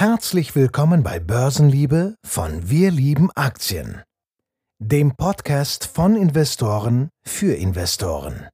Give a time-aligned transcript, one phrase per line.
[0.00, 4.04] Herzlich willkommen bei Börsenliebe von Wir lieben Aktien,
[4.78, 8.46] dem Podcast von Investoren für Investoren.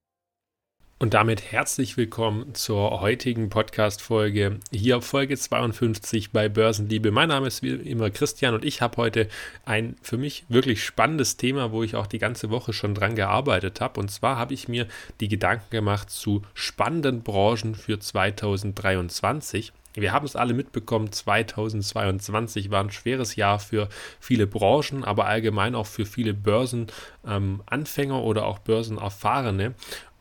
[0.97, 4.59] Und damit herzlich willkommen zur heutigen Podcast-Folge.
[4.71, 7.11] Hier Folge 52 bei Börsenliebe.
[7.11, 9.27] Mein Name ist wie immer Christian und ich habe heute
[9.65, 13.81] ein für mich wirklich spannendes Thema, wo ich auch die ganze Woche schon dran gearbeitet
[13.81, 13.99] habe.
[13.99, 14.87] Und zwar habe ich mir
[15.19, 19.73] die Gedanken gemacht zu spannenden Branchen für 2023.
[19.95, 25.75] Wir haben es alle mitbekommen, 2022 war ein schweres Jahr für viele Branchen, aber allgemein
[25.75, 29.73] auch für viele Börsenanfänger ähm, oder auch Börsenerfahrene.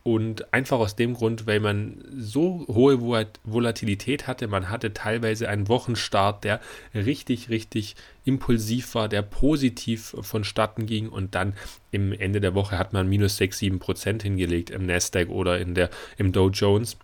[0.06, 5.66] Und einfach aus dem Grund, weil man so hohe Volatilität hatte, man hatte teilweise einen
[5.68, 6.60] Wochenstart, der
[6.94, 11.54] richtig, richtig impulsiv war, der positiv vonstatten ging und dann
[11.90, 15.74] im Ende der Woche hat man minus 6, 7 Prozent hingelegt im Nasdaq oder in
[15.74, 15.88] der,
[16.18, 16.98] im Dow Jones.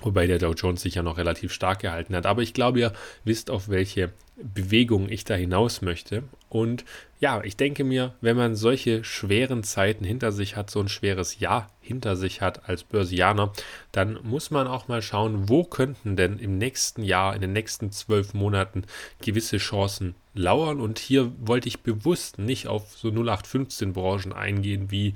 [0.00, 2.26] Wobei der Dow Jones sich ja noch relativ stark gehalten hat.
[2.26, 2.92] Aber ich glaube, ihr
[3.24, 6.24] wisst, auf welche Bewegung ich da hinaus möchte.
[6.48, 6.84] Und
[7.20, 11.38] ja, ich denke mir, wenn man solche schweren Zeiten hinter sich hat, so ein schweres
[11.38, 13.52] Jahr hinter sich hat als Börsianer,
[13.92, 17.92] dann muss man auch mal schauen, wo könnten denn im nächsten Jahr, in den nächsten
[17.92, 18.84] zwölf Monaten
[19.22, 20.80] gewisse Chancen lauern.
[20.80, 25.14] Und hier wollte ich bewusst nicht auf so 0815 Branchen eingehen wie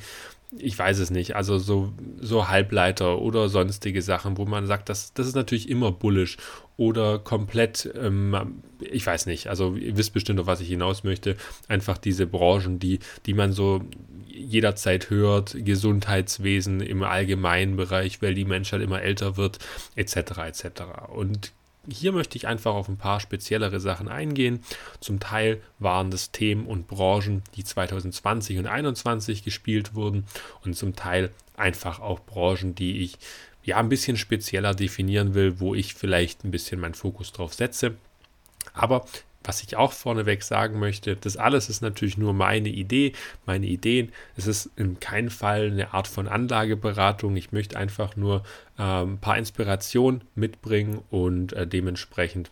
[0.57, 5.13] ich weiß es nicht, also so, so Halbleiter oder sonstige Sachen, wo man sagt, das,
[5.13, 6.39] das ist natürlich immer bullisch
[6.79, 11.37] oder komplett, ähm, ich weiß nicht, also ihr wisst bestimmt, auf was ich hinaus möchte,
[11.69, 13.83] einfach diese Branchen, die, die man so
[14.27, 19.59] jederzeit hört, Gesundheitswesen im allgemeinen Bereich, weil die Menschheit immer älter wird,
[19.97, 20.17] etc.
[20.47, 20.65] etc.
[21.09, 21.53] Und
[21.91, 24.61] hier möchte ich einfach auf ein paar speziellere Sachen eingehen.
[25.01, 30.25] Zum Teil waren das Themen und Branchen, die 2020 und 2021 gespielt wurden
[30.65, 33.19] und zum Teil einfach auch Branchen, die ich
[33.65, 37.97] ja ein bisschen spezieller definieren will, wo ich vielleicht ein bisschen meinen Fokus drauf setze.
[38.73, 39.05] Aber
[39.49, 43.15] was ich auch vorneweg sagen möchte, das alles ist natürlich nur meine Idee,
[43.47, 44.13] meine Ideen.
[44.37, 47.35] Es ist in keinem Fall eine Art von Anlageberatung.
[47.35, 48.43] Ich möchte einfach nur
[48.79, 52.51] äh, ein paar Inspirationen mitbringen und äh, dementsprechend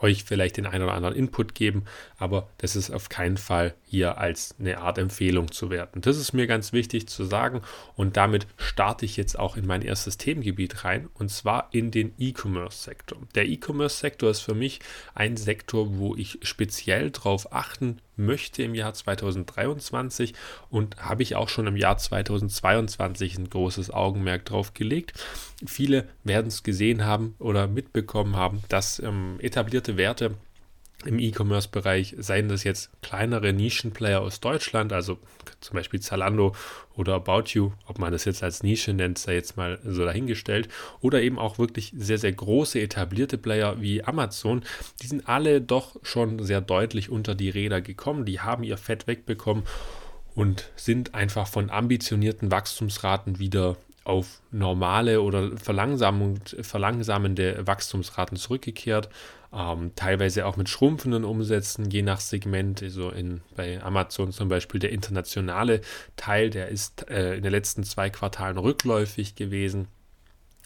[0.00, 1.84] euch vielleicht den einen oder anderen Input geben,
[2.16, 6.00] aber das ist auf keinen Fall hier als eine Art Empfehlung zu werten.
[6.00, 7.62] Das ist mir ganz wichtig zu sagen
[7.94, 12.12] und damit starte ich jetzt auch in mein erstes Themengebiet rein und zwar in den
[12.18, 13.18] E-Commerce-Sektor.
[13.36, 14.80] Der E-Commerce-Sektor ist für mich
[15.14, 20.34] ein Sektor, wo ich speziell darauf achten möchte im Jahr 2023
[20.70, 25.12] und habe ich auch schon im Jahr 2022 ein großes Augenmerk drauf gelegt.
[25.64, 30.32] Viele werden es gesehen haben oder mitbekommen haben, dass ähm, etablierte Werte
[31.06, 35.18] im E-Commerce-Bereich, seien das jetzt kleinere Nischenplayer aus Deutschland, also
[35.60, 36.54] zum Beispiel Zalando
[36.94, 40.68] oder About You, ob man das jetzt als Nische nennt, sei jetzt mal so dahingestellt,
[41.00, 44.62] oder eben auch wirklich sehr, sehr große etablierte Player wie Amazon,
[45.02, 49.06] die sind alle doch schon sehr deutlich unter die Räder gekommen, die haben ihr Fett
[49.06, 49.64] wegbekommen
[50.34, 59.08] und sind einfach von ambitionierten Wachstumsraten wieder auf normale oder verlangsamende Wachstumsraten zurückgekehrt
[59.54, 62.82] ähm, teilweise auch mit schrumpfenden Umsätzen, je nach Segment.
[62.82, 65.80] Also in, bei Amazon zum Beispiel der internationale
[66.16, 69.88] Teil, der ist äh, in den letzten zwei Quartalen rückläufig gewesen.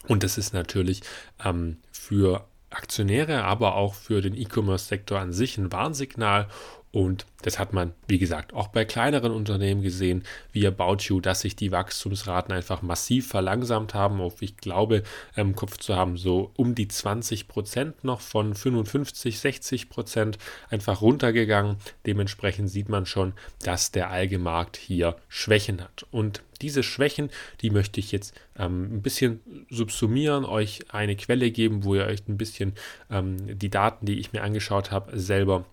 [0.07, 1.01] Und das ist natürlich
[1.43, 6.47] ähm, für Aktionäre, aber auch für den E-Commerce-Sektor an sich ein Warnsignal.
[6.91, 11.41] Und das hat man, wie gesagt, auch bei kleineren Unternehmen gesehen, wie About You, dass
[11.41, 14.19] sich die Wachstumsraten einfach massiv verlangsamt haben.
[14.21, 15.03] Auf, ich glaube,
[15.35, 20.39] im Kopf zu haben, so um die 20 Prozent noch von 55, 60 Prozent
[20.69, 21.77] einfach runtergegangen.
[22.07, 26.07] Dementsprechend sieht man schon, dass der Allgemarkt hier Schwächen hat.
[26.09, 27.29] Und diese Schwächen,
[27.61, 29.39] die möchte ich jetzt ähm, ein bisschen
[29.69, 32.73] subsumieren, euch eine Quelle geben, wo ihr euch ein bisschen
[33.11, 35.65] ähm, die Daten, die ich mir angeschaut habe, selber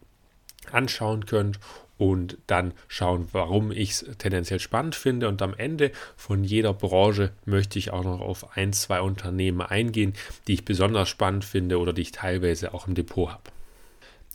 [0.74, 1.58] anschauen könnt
[1.98, 5.28] und dann schauen, warum ich es tendenziell spannend finde.
[5.28, 10.12] Und am Ende von jeder Branche möchte ich auch noch auf ein, zwei Unternehmen eingehen,
[10.46, 13.50] die ich besonders spannend finde oder die ich teilweise auch im Depot habe.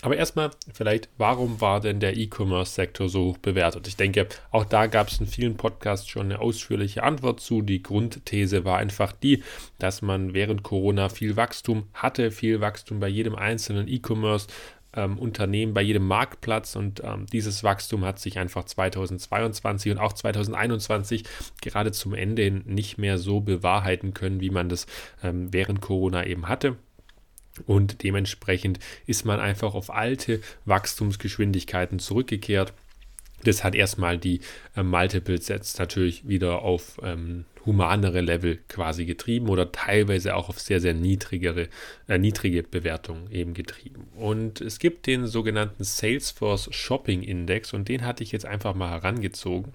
[0.04, 3.88] Aber erstmal vielleicht, warum war denn der E-Commerce-Sektor so hoch bewertet?
[3.88, 7.62] Ich denke, auch da gab es in vielen Podcasts schon eine ausführliche Antwort zu.
[7.62, 9.44] Die Grundthese war einfach die,
[9.78, 14.48] dass man während Corona viel Wachstum hatte, viel Wachstum bei jedem einzelnen E-Commerce
[14.94, 20.14] ähm, Unternehmen, bei jedem Marktplatz und ähm, dieses Wachstum hat sich einfach 2022 und auch
[20.14, 21.24] 2021
[21.62, 24.88] gerade zum Ende nicht mehr so bewahrheiten können, wie man das
[25.24, 26.76] ähm, während Corona eben hatte.
[27.66, 32.74] Und dementsprechend ist man einfach auf alte Wachstumsgeschwindigkeiten zurückgekehrt.
[33.44, 34.42] Das hat erstmal die
[34.76, 40.60] äh, Multiple Sets natürlich wieder auf ähm, humanere Level quasi getrieben oder teilweise auch auf
[40.60, 41.68] sehr, sehr niedrigere,
[42.08, 44.08] äh, niedrige Bewertungen eben getrieben.
[44.16, 48.90] Und es gibt den sogenannten Salesforce Shopping Index und den hatte ich jetzt einfach mal
[48.90, 49.74] herangezogen.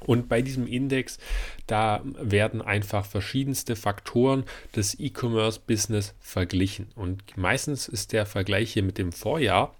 [0.00, 1.18] Und bei diesem Index,
[1.66, 6.88] da werden einfach verschiedenste Faktoren des E-Commerce-Business verglichen.
[6.94, 9.74] Und meistens ist der Vergleich hier mit dem Vorjahr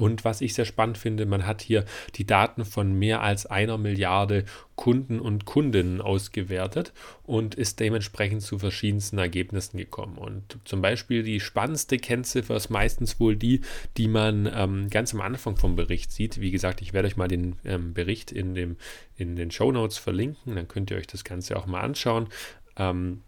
[0.00, 3.76] und was ich sehr spannend finde, man hat hier die Daten von mehr als einer
[3.76, 10.16] Milliarde Kunden und Kundinnen ausgewertet und ist dementsprechend zu verschiedensten Ergebnissen gekommen.
[10.16, 13.60] Und zum Beispiel die spannendste Kennziffer ist meistens wohl die,
[13.98, 16.40] die man ähm, ganz am Anfang vom Bericht sieht.
[16.40, 18.76] Wie gesagt, ich werde euch mal den ähm, Bericht in, dem,
[19.18, 22.28] in den Show Notes verlinken, dann könnt ihr euch das Ganze auch mal anschauen.
[22.78, 23.20] Ähm,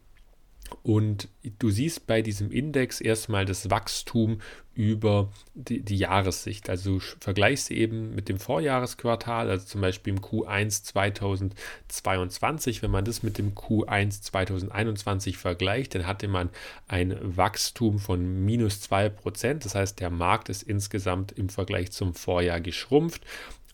[0.83, 1.29] und
[1.59, 4.41] du siehst bei diesem Index erstmal das Wachstum
[4.75, 6.71] über die, die, Jahressicht.
[6.71, 12.83] Also du vergleichst eben mit dem Vorjahresquartal, also zum Beispiel im Q1 2022.
[12.83, 16.49] Wenn man das mit dem Q1 2021 vergleicht, dann hatte man
[16.89, 19.63] ein Wachstum von minus 2%.
[19.63, 23.23] Das heißt, der Markt ist insgesamt im Vergleich zum Vorjahr geschrumpft.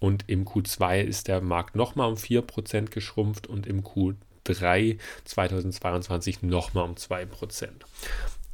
[0.01, 4.17] Und im Q2 ist der Markt nochmal um 4% geschrumpft und im Q3
[4.55, 7.69] 3 2022 nochmal um 2%.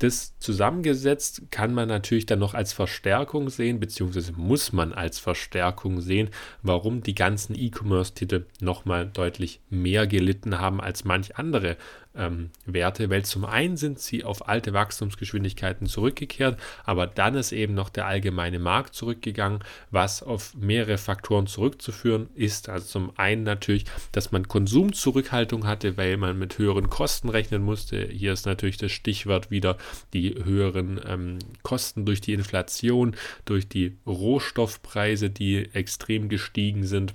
[0.00, 6.00] Das zusammengesetzt kann man natürlich dann noch als Verstärkung sehen, beziehungsweise muss man als Verstärkung
[6.00, 6.30] sehen,
[6.62, 11.76] warum die ganzen E-Commerce-Titel nochmal deutlich mehr gelitten haben als manch andere
[12.16, 17.74] ähm, Werte, weil zum einen sind sie auf alte Wachstumsgeschwindigkeiten zurückgekehrt, aber dann ist eben
[17.74, 22.68] noch der allgemeine Markt zurückgegangen, was auf mehrere Faktoren zurückzuführen ist.
[22.68, 28.06] Also zum einen natürlich, dass man Konsumzurückhaltung hatte, weil man mit höheren Kosten rechnen musste.
[28.06, 29.76] Hier ist natürlich das Stichwort wieder
[30.12, 37.14] die höheren ähm, Kosten durch die Inflation, durch die Rohstoffpreise, die extrem gestiegen sind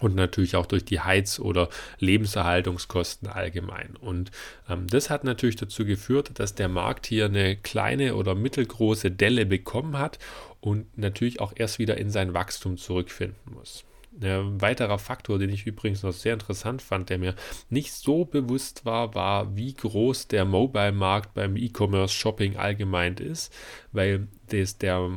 [0.00, 3.96] und natürlich auch durch die Heiz- oder Lebenserhaltungskosten allgemein.
[3.96, 4.30] Und
[4.68, 9.46] ähm, das hat natürlich dazu geführt, dass der Markt hier eine kleine oder mittelgroße Delle
[9.46, 10.18] bekommen hat
[10.60, 13.84] und natürlich auch erst wieder in sein Wachstum zurückfinden muss.
[14.20, 17.34] Ein weiterer Faktor, den ich übrigens noch sehr interessant fand, der mir
[17.68, 23.52] nicht so bewusst war, war, wie groß der Mobile-Markt beim E-Commerce-Shopping allgemein ist,
[23.92, 25.10] weil das, der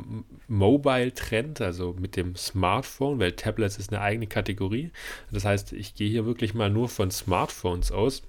[0.48, 4.92] Mobile-Trend, also mit dem Smartphone, weil Tablets ist eine eigene Kategorie.
[5.32, 8.24] Das heißt, ich gehe hier wirklich mal nur von Smartphones aus.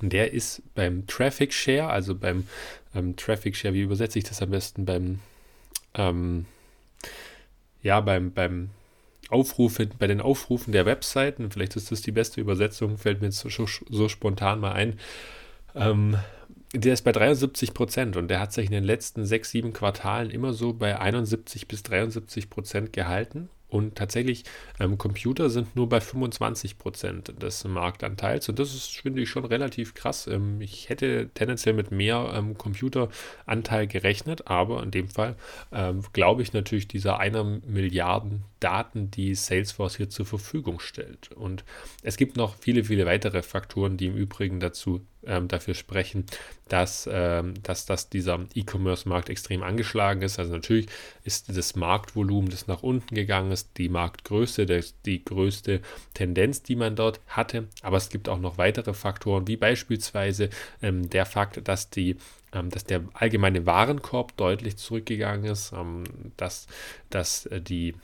[0.00, 2.46] Der ist beim Traffic Share, also beim
[2.94, 4.84] ähm, Traffic Share, wie übersetze ich das am besten?
[4.84, 5.18] Beim,
[5.94, 6.46] ähm,
[7.82, 8.70] ja, beim, beim
[9.28, 13.40] Aufrufe, bei den Aufrufen der Webseiten, vielleicht ist das die beste Übersetzung, fällt mir jetzt
[13.40, 14.98] so, so spontan mal ein.
[15.74, 16.16] Ähm,
[16.74, 20.30] der ist bei 73 Prozent und der hat sich in den letzten sechs, sieben Quartalen
[20.30, 23.48] immer so bei 71 bis 73 Prozent gehalten.
[23.70, 24.44] Und tatsächlich,
[24.80, 28.48] ähm, Computer sind nur bei 25 Prozent des Marktanteils.
[28.48, 30.26] Und das ist, finde ich, schon relativ krass.
[30.26, 35.36] Ähm, ich hätte tendenziell mit mehr ähm, Computeranteil gerechnet, aber in dem Fall
[35.70, 41.30] ähm, glaube ich natürlich dieser einer Milliarden Daten, die Salesforce hier zur Verfügung stellt.
[41.32, 41.64] Und
[42.02, 46.24] es gibt noch viele, viele weitere Faktoren, die im Übrigen dazu ähm, dafür sprechen,
[46.68, 50.38] dass, ähm, dass, dass dieser E-Commerce-Markt extrem angeschlagen ist.
[50.38, 50.86] Also natürlich
[51.24, 55.80] ist das Marktvolumen, das nach unten gegangen ist, die Marktgröße, das, die größte
[56.14, 57.68] Tendenz, die man dort hatte.
[57.82, 60.50] Aber es gibt auch noch weitere Faktoren, wie beispielsweise
[60.82, 62.16] ähm, der Fakt, dass die
[62.52, 66.04] ähm, dass der allgemeine Warenkorb deutlich zurückgegangen ist, ähm,
[66.38, 66.66] dass,
[67.10, 67.94] dass äh, die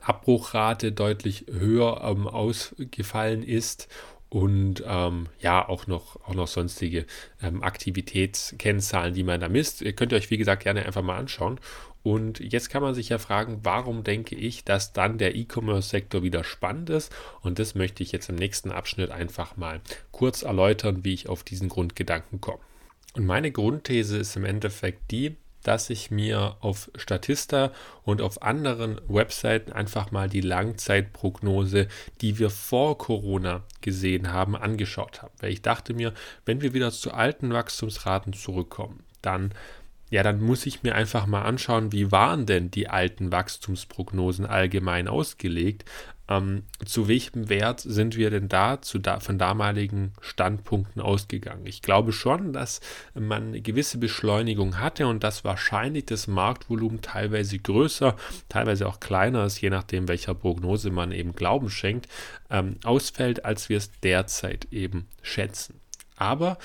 [0.00, 3.88] Abbruchrate deutlich höher ähm, ausgefallen ist
[4.30, 7.04] und ähm, ja, auch noch, auch noch sonstige
[7.42, 9.82] ähm, Aktivitätskennzahlen, die man da misst.
[9.82, 11.58] Ihr könnt euch, wie gesagt, gerne einfach mal anschauen.
[12.02, 16.44] Und jetzt kann man sich ja fragen, warum denke ich, dass dann der E-Commerce-Sektor wieder
[16.44, 17.12] spannend ist?
[17.42, 19.80] Und das möchte ich jetzt im nächsten Abschnitt einfach mal
[20.12, 22.60] kurz erläutern, wie ich auf diesen Grundgedanken komme.
[23.14, 29.00] Und meine Grundthese ist im Endeffekt die, dass ich mir auf Statista und auf anderen
[29.08, 31.88] Webseiten einfach mal die Langzeitprognose,
[32.20, 35.32] die wir vor Corona gesehen haben, angeschaut habe.
[35.40, 36.12] Weil ich dachte mir,
[36.44, 39.52] wenn wir wieder zu alten Wachstumsraten zurückkommen, dann
[40.10, 45.06] ja, dann muss ich mir einfach mal anschauen, wie waren denn die alten Wachstumsprognosen allgemein
[45.06, 45.84] ausgelegt?
[46.30, 51.66] Ähm, zu welchem Wert sind wir denn da, zu da von damaligen Standpunkten ausgegangen?
[51.66, 52.80] Ich glaube schon, dass
[53.14, 58.16] man eine gewisse Beschleunigung hatte und dass wahrscheinlich das Marktvolumen teilweise größer,
[58.48, 62.08] teilweise auch kleiner ist, je nachdem, welcher Prognose man eben Glauben schenkt,
[62.48, 65.80] ähm, ausfällt, als wir es derzeit eben schätzen.
[66.16, 66.58] Aber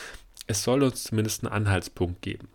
[0.45, 2.47] es soll uns zumindest einen Anhaltspunkt geben.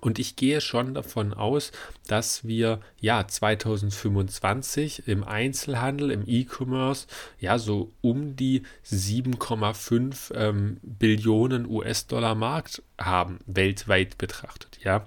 [0.00, 1.70] Und ich gehe schon davon aus,
[2.06, 7.06] dass wir ja 2025 im Einzelhandel, im E-Commerce,
[7.38, 14.78] ja so um die 7,5 ähm, Billionen US-Dollar Markt haben, weltweit betrachtet.
[14.82, 15.06] Ja,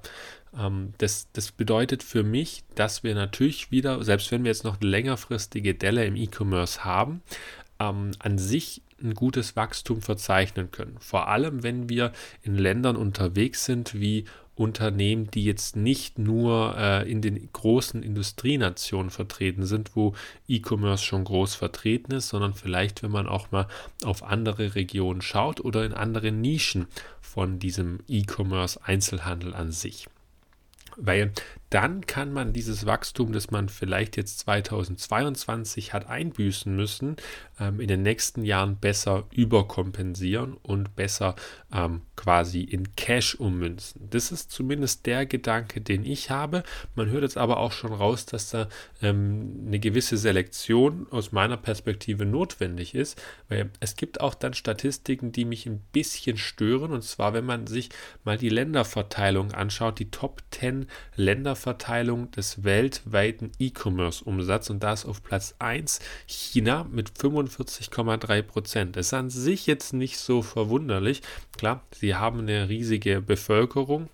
[0.57, 4.79] ähm, das, das bedeutet für mich, dass wir natürlich wieder, selbst wenn wir jetzt noch
[4.81, 7.23] längerfristige Delle im E-Commerce haben,
[7.79, 10.95] ähm, an sich ein gutes Wachstum verzeichnen können.
[10.99, 12.11] Vor allem, wenn wir
[12.43, 19.11] in Ländern unterwegs sind wie Unternehmen, die jetzt nicht nur äh, in den großen Industrienationen
[19.11, 20.13] vertreten sind, wo
[20.47, 23.67] E-Commerce schon groß vertreten ist, sondern vielleicht, wenn man auch mal
[24.03, 26.87] auf andere Regionen schaut oder in andere Nischen
[27.21, 30.07] von diesem E-Commerce-Einzelhandel an sich.
[30.95, 31.33] Weil
[31.69, 37.17] dann kann man dieses Wachstum, das man vielleicht jetzt 2022 hat einbüßen müssen,
[37.59, 41.35] ähm, in den nächsten Jahren besser überkompensieren und besser
[41.73, 44.07] ähm, quasi in Cash ummünzen.
[44.09, 46.63] Das ist zumindest der Gedanke, den ich habe.
[46.93, 48.67] Man hört jetzt aber auch schon raus, dass da
[49.01, 55.31] ähm, eine gewisse Selektion aus meiner Perspektive notwendig ist, weil es gibt auch dann Statistiken,
[55.31, 56.91] die mich ein bisschen stören.
[56.91, 57.89] Und zwar, wenn man sich
[58.23, 60.87] mal die Länderverteilung anschaut, die Top 10
[61.55, 64.69] Länderverteilung des weltweiten E-Commerce-Umsatzes.
[64.69, 68.95] Und da ist auf Platz 1 China mit 45,3 Prozent.
[68.95, 71.21] Das ist an sich jetzt nicht so verwunderlich.
[71.57, 74.09] Klar, sie haben eine riesige Bevölkerung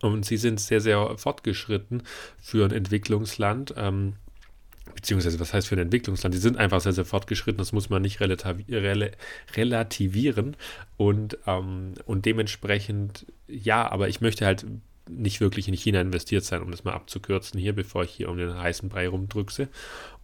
[0.00, 2.02] und sie sind sehr, sehr fortgeschritten
[2.38, 3.74] für ein Entwicklungsland.
[3.76, 4.14] Ähm,
[4.94, 6.34] beziehungsweise was heißt für ein Entwicklungsland?
[6.34, 10.56] Die sind einfach sehr, sehr fortgeschritten, das muss man nicht relativieren
[10.96, 14.66] und, ähm, und dementsprechend, ja, aber ich möchte halt
[15.08, 18.36] nicht wirklich in China investiert sein, um das mal abzukürzen hier, bevor ich hier um
[18.36, 19.68] den heißen Brei rumdrücke.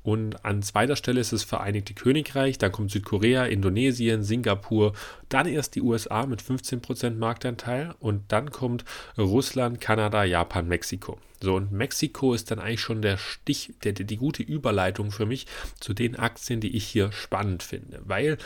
[0.03, 4.95] Und an zweiter Stelle ist das Vereinigte Königreich, dann kommt Südkorea, Indonesien, Singapur,
[5.29, 8.85] dann erst die USA mit 15% Marktanteil und dann kommt
[9.19, 11.19] Russland, Kanada, Japan, Mexiko.
[11.41, 15.27] So, und Mexiko ist dann eigentlich schon der Stich, der, der, die gute Überleitung für
[15.27, 15.47] mich
[15.81, 18.01] zu den Aktien, die ich hier spannend finde.
[18.05, 18.39] Weil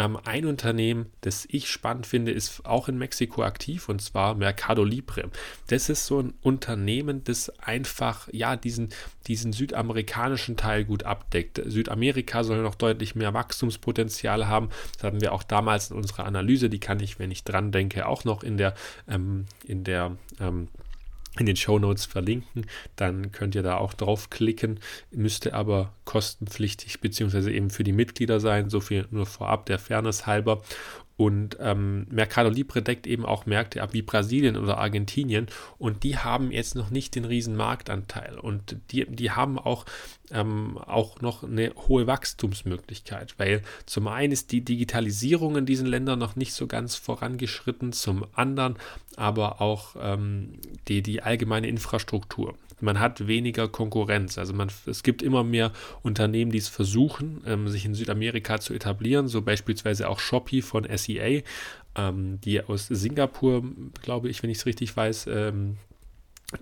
[0.00, 4.82] ähm, ein Unternehmen, das ich spannend finde, ist auch in Mexiko aktiv und zwar Mercado
[4.82, 5.30] Libre.
[5.66, 8.88] Das ist so ein Unternehmen, das einfach ja diesen,
[9.26, 11.60] diesen südamerikanischen Teil gut abdeckt.
[11.66, 14.70] Südamerika soll noch deutlich mehr Wachstumspotenzial haben.
[14.94, 16.70] Das haben wir auch damals in unserer Analyse.
[16.70, 18.74] Die kann ich, wenn ich dran denke, auch noch in der,
[19.06, 20.68] ähm, in der ähm,
[21.38, 22.66] in den Show Notes verlinken.
[22.96, 24.80] Dann könnt ihr da auch draufklicken.
[25.10, 28.68] Müsste aber kostenpflichtig beziehungsweise eben für die Mitglieder sein.
[28.70, 30.62] So viel nur vorab der Fairness halber.
[31.20, 35.48] Und ähm, Mercado Libre deckt eben auch Märkte ab wie Brasilien oder Argentinien.
[35.76, 38.38] Und die haben jetzt noch nicht den riesen Marktanteil.
[38.38, 39.84] Und die, die haben auch,
[40.30, 43.34] ähm, auch noch eine hohe Wachstumsmöglichkeit.
[43.36, 47.92] Weil zum einen ist die Digitalisierung in diesen Ländern noch nicht so ganz vorangeschritten.
[47.92, 48.76] Zum anderen
[49.16, 50.54] aber auch ähm,
[50.88, 54.38] die, die allgemeine Infrastruktur man hat weniger Konkurrenz.
[54.38, 55.72] Also man, es gibt immer mehr
[56.02, 60.86] Unternehmen, die es versuchen, ähm, sich in Südamerika zu etablieren, so beispielsweise auch Shopee von
[60.96, 61.42] SEA,
[61.96, 63.62] ähm, die aus Singapur,
[64.02, 65.76] glaube ich, wenn ich es richtig weiß, ähm,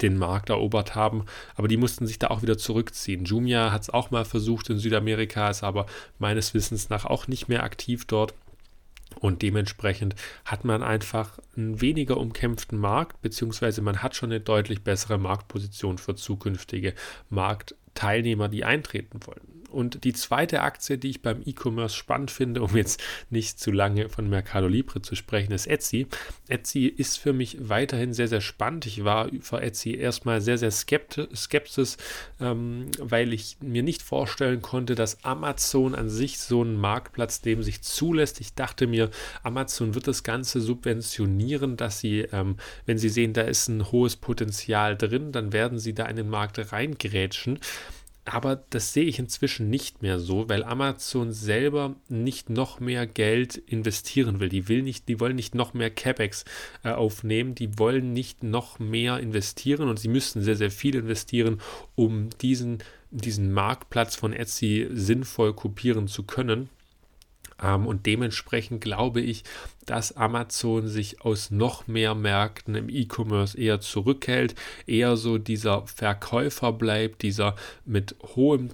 [0.03, 3.25] den Markt erobert haben, aber die mussten sich da auch wieder zurückziehen.
[3.25, 5.87] Jumia hat es auch mal versucht in Südamerika, ist aber
[6.19, 8.35] meines Wissens nach auch nicht mehr aktiv dort.
[9.17, 14.83] Und dementsprechend hat man einfach einen weniger umkämpften Markt, beziehungsweise man hat schon eine deutlich
[14.83, 16.95] bessere Marktposition für zukünftige
[17.31, 19.58] Marktteilnehmer, die eintreten wollen.
[19.71, 24.09] Und die zweite Aktie, die ich beim E-Commerce spannend finde, um jetzt nicht zu lange
[24.09, 26.07] von Mercado Libre zu sprechen, ist Etsy.
[26.49, 28.87] Etsy ist für mich weiterhin sehr, sehr spannend.
[28.87, 31.97] Ich war vor Etsy erstmal sehr, sehr skeptisch,
[32.41, 37.63] ähm, weil ich mir nicht vorstellen konnte, dass Amazon an sich so einen Marktplatz dem
[37.63, 38.41] sich zulässt.
[38.41, 39.11] Ich dachte mir,
[39.43, 42.57] Amazon wird das Ganze subventionieren, dass sie, ähm,
[42.87, 46.29] wenn sie sehen, da ist ein hohes Potenzial drin, dann werden sie da in den
[46.29, 47.59] Markt reingrätschen.
[48.29, 53.57] Aber das sehe ich inzwischen nicht mehr so, weil Amazon selber nicht noch mehr Geld
[53.57, 54.51] investieren will.
[54.51, 56.45] Die will nicht, die wollen nicht noch mehr CapEx
[56.85, 61.61] äh, aufnehmen, die wollen nicht noch mehr investieren und sie müssten sehr, sehr viel investieren,
[61.95, 62.79] um diesen,
[63.11, 66.69] diesen Marktplatz von Etsy sinnvoll kopieren zu können.
[67.63, 69.45] Ähm, und dementsprechend glaube ich,
[69.87, 74.55] dass Amazon sich aus noch mehr Märkten im E-Commerce eher zurückhält,
[74.87, 78.71] eher so dieser Verkäufer bleibt, dieser mit hohem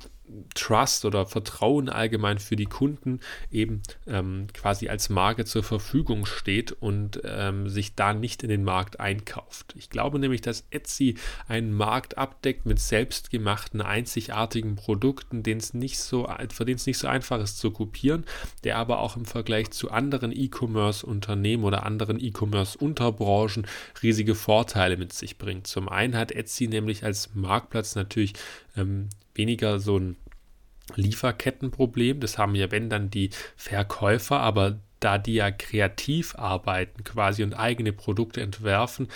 [0.55, 6.73] Trust oder Vertrauen allgemein für die Kunden eben ähm, quasi als Marke zur Verfügung steht
[6.73, 9.75] und ähm, sich da nicht in den Markt einkauft.
[9.77, 11.17] Ich glaube nämlich, dass Etsy
[11.47, 16.99] einen Markt abdeckt mit selbstgemachten, einzigartigen Produkten, den es nicht so, für den es nicht
[16.99, 18.25] so einfach ist zu kopieren,
[18.65, 23.67] der aber auch im Vergleich zu anderen E-Commerce-Unternehmen oder anderen E-Commerce-Unterbranchen
[24.03, 25.67] riesige Vorteile mit sich bringt.
[25.67, 28.33] Zum einen hat Etsy nämlich als Marktplatz natürlich
[28.77, 30.17] ähm, weniger so ein
[30.95, 32.21] Lieferkettenproblem.
[32.21, 37.55] Das haben ja, wenn dann die Verkäufer, aber da die ja kreativ arbeiten quasi und
[37.55, 39.09] eigene Produkte entwerfen,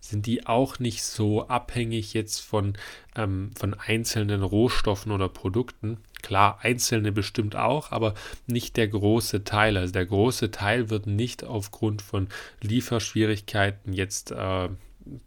[0.00, 2.74] sind die auch nicht so abhängig jetzt von,
[3.14, 5.98] ähm, von einzelnen Rohstoffen oder Produkten.
[6.22, 8.14] Klar, einzelne bestimmt auch, aber
[8.46, 9.76] nicht der große Teil.
[9.76, 12.28] Also der große Teil wird nicht aufgrund von
[12.62, 14.68] Lieferschwierigkeiten jetzt äh,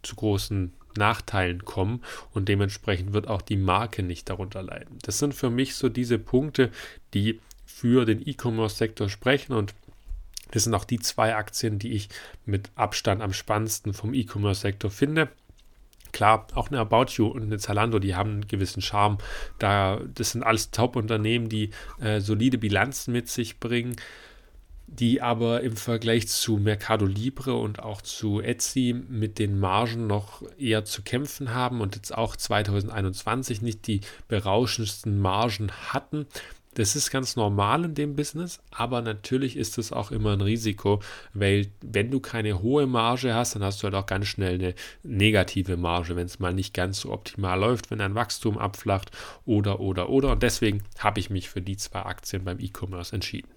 [0.02, 2.02] zu großen Nachteilen kommen
[2.34, 5.00] und dementsprechend wird auch die Marke nicht darunter leiden.
[5.04, 6.72] Das sind für mich so diese Punkte,
[7.14, 9.74] die für den E-Commerce-Sektor sprechen und
[10.52, 12.10] das sind auch die zwei Aktien, die ich
[12.46, 15.30] mit Abstand am spannendsten vom E-Commerce-Sektor finde.
[16.12, 19.18] Klar, auch eine About You und eine Zalando, die haben einen gewissen Charme.
[19.60, 21.72] Da, das sind alles Top-Unternehmen, die
[22.02, 23.96] äh, solide Bilanzen mit sich bringen
[24.92, 30.44] die aber im Vergleich zu Mercado Libre und auch zu Etsy mit den Margen noch
[30.58, 36.28] eher zu kämpfen haben und jetzt auch 2021 nicht die berauschendsten Margen hatten.
[36.74, 41.02] Das ist ganz normal in dem Business, aber natürlich ist es auch immer ein Risiko,
[41.34, 44.76] weil wenn du keine hohe Marge hast, dann hast du halt auch ganz schnell eine
[45.04, 49.12] negative Marge, wenn es mal nicht ganz so optimal läuft, wenn dein Wachstum abflacht
[49.46, 50.32] oder oder oder.
[50.32, 53.50] Und deswegen habe ich mich für die zwei Aktien beim E-Commerce entschieden.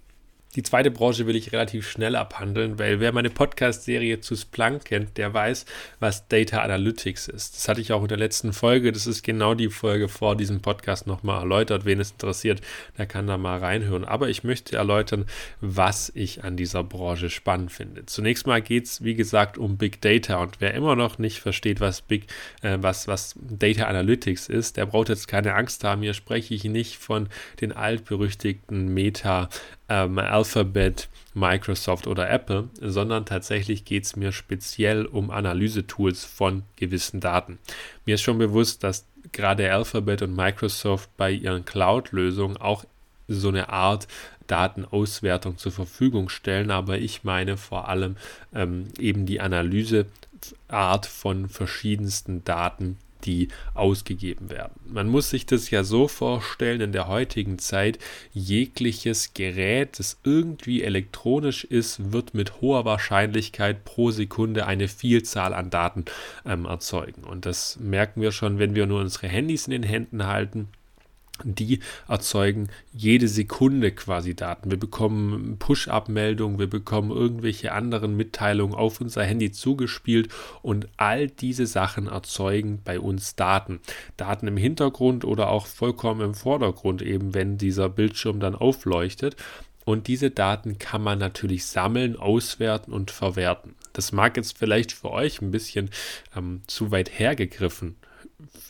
[0.57, 5.17] Die zweite Branche will ich relativ schnell abhandeln, weil wer meine Podcast-Serie zu Splunk kennt,
[5.17, 5.65] der weiß,
[5.99, 7.57] was Data Analytics ist.
[7.57, 8.93] Das hatte ich auch in der letzten Folge.
[8.93, 11.85] Das ist genau die Folge vor diesem Podcast nochmal erläutert.
[11.87, 12.61] Wen es interessiert,
[12.97, 14.05] der kann da mal reinhören.
[14.05, 15.25] Aber ich möchte erläutern,
[15.61, 18.07] was ich an dieser Branche spannend finde.
[18.07, 20.37] Zunächst mal geht es, wie gesagt, um Big Data.
[20.37, 22.29] Und wer immer noch nicht versteht, was Big,
[22.63, 26.03] äh, was, was Data Analytics ist, der braucht jetzt keine Angst haben.
[26.03, 27.29] Hier spreche ich nicht von
[27.61, 29.49] den altberüchtigten Meta-
[29.88, 37.21] ähm, Alphabet, Microsoft oder Apple, sondern tatsächlich geht es mir speziell um Analysetools von gewissen
[37.21, 37.59] Daten.
[38.07, 42.85] Mir ist schon bewusst, dass gerade Alphabet und Microsoft bei ihren Cloud-Lösungen auch
[43.26, 44.07] so eine Art
[44.47, 48.17] Datenauswertung zur Verfügung stellen, aber ich meine vor allem
[48.55, 54.75] ähm, eben die Analyseart von verschiedensten Daten, die ausgegeben werden.
[54.87, 57.99] Man muss sich das ja so vorstellen, in der heutigen Zeit,
[58.33, 65.70] jegliches Gerät, das irgendwie elektronisch ist, wird mit hoher Wahrscheinlichkeit pro Sekunde eine Vielzahl an
[65.70, 66.05] Daten
[66.44, 67.25] ähm, erzeugen.
[67.25, 70.68] Und das merken wir schon, wenn wir nur unsere Handys in den Händen halten
[71.42, 74.70] die erzeugen jede Sekunde quasi Daten.
[74.70, 80.29] Wir bekommen Push-Up-Meldungen, wir bekommen irgendwelche anderen Mitteilungen auf unser Handy zugespielt
[80.62, 83.81] und all diese Sachen erzeugen bei uns Daten.
[84.16, 89.37] Daten im Hintergrund oder auch vollkommen im Vordergrund, eben wenn dieser Bildschirm dann aufleuchtet.
[89.85, 93.75] Und diese Daten kann man natürlich sammeln, auswerten und verwerten.
[93.92, 95.90] Das mag jetzt vielleicht für euch ein bisschen
[96.35, 97.97] ähm, zu weit hergegriffen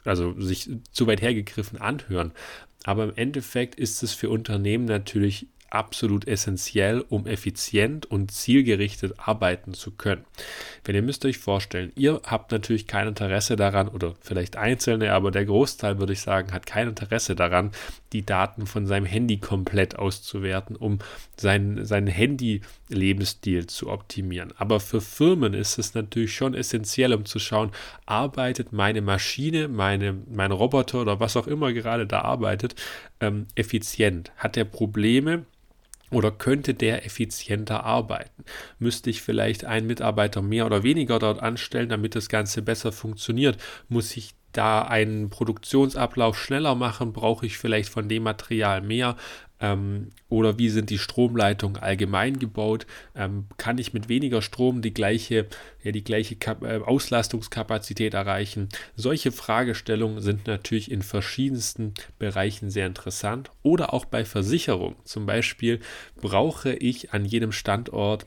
[0.05, 2.33] also sich zu weit hergegriffen anhören.
[2.85, 9.75] Aber im Endeffekt ist es für Unternehmen natürlich absolut essentiell, um effizient und zielgerichtet arbeiten
[9.75, 10.25] zu können.
[10.85, 15.31] Wenn ihr müsst euch vorstellen, ihr habt natürlich kein Interesse daran, oder vielleicht Einzelne, aber
[15.31, 17.73] der Großteil würde ich sagen, hat kein Interesse daran,
[18.13, 21.01] die Daten von seinem Handy komplett auszuwerten, um
[21.37, 24.53] seinen, seinen Handy-Lebensstil zu optimieren.
[24.57, 27.73] Aber für Firmen ist es natürlich schon essentiell, um zu schauen,
[28.07, 32.77] arbeitet meine Maschine, meine, mein Roboter oder was auch immer gerade da arbeitet,
[33.21, 34.31] ähm, effizient?
[34.37, 35.45] Hat er Probleme?
[36.11, 38.45] Oder könnte der effizienter arbeiten?
[38.79, 43.57] Müsste ich vielleicht einen Mitarbeiter mehr oder weniger dort anstellen, damit das Ganze besser funktioniert?
[43.89, 47.13] Muss ich da einen Produktionsablauf schneller machen?
[47.13, 49.17] Brauche ich vielleicht von dem Material mehr?
[49.61, 52.87] Ähm, oder wie sind die Stromleitungen allgemein gebaut?
[53.15, 55.47] Ähm, kann ich mit weniger Strom die gleiche,
[55.83, 58.69] ja, die gleiche Kap äh, Auslastungskapazität erreichen?
[58.97, 63.51] Solche Fragestellungen sind natürlich in verschiedensten Bereichen sehr interessant.
[63.63, 64.97] Oder auch bei Versicherung.
[65.05, 65.81] Zum Beispiel
[66.21, 68.27] brauche ich an jedem Standort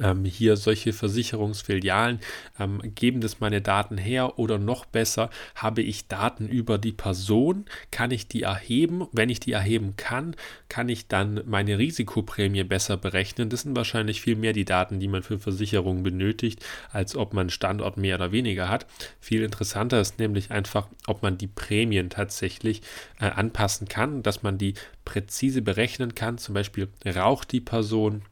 [0.00, 2.20] ähm, hier solche Versicherungsfilialen
[2.58, 7.66] ähm, geben das meine Daten her oder noch besser, habe ich Daten über die Person,
[7.90, 9.06] kann ich die erheben?
[9.12, 10.34] Wenn ich die erheben kann,
[10.68, 13.48] kann ich dann meine Risikoprämie besser berechnen.
[13.48, 17.50] Das sind wahrscheinlich viel mehr die Daten, die man für Versicherungen benötigt, als ob man
[17.50, 18.86] Standort mehr oder weniger hat.
[19.20, 22.82] Viel interessanter ist nämlich einfach, ob man die Prämien tatsächlich
[23.20, 26.38] äh, anpassen kann, dass man die präzise berechnen kann.
[26.38, 28.22] Zum Beispiel raucht die Person